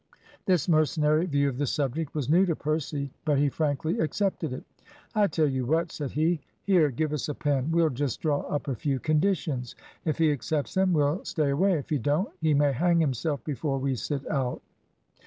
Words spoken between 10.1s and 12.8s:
he accepts them we'll stay away; if he don't, he may